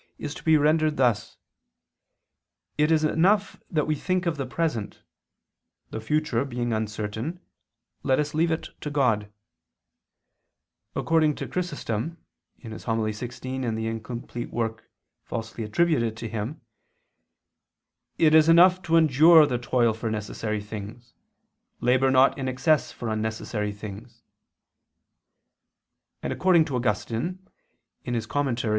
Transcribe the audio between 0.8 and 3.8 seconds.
thus: "It is enough